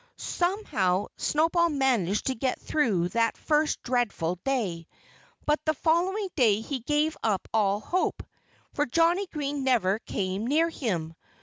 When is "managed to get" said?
1.69-2.59